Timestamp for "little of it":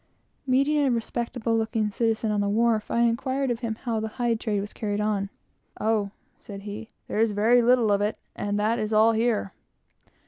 7.61-8.17